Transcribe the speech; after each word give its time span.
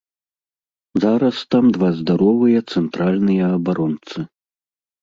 Зараз 1.03 1.37
там 1.55 1.69
два 1.75 1.89
здаровыя 1.99 2.59
цэнтральныя 2.71 3.45
абаронцы. 3.61 4.31